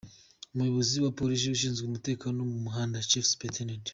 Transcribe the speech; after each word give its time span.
Umuyobozi 0.53 0.95
wa 1.03 1.11
polisi 1.19 1.45
ushinzwe 1.55 1.83
umutekano 1.85 2.37
wo 2.39 2.47
mu 2.53 2.59
muhanda, 2.65 3.05
Chief 3.09 3.25
Supt. 3.31 3.57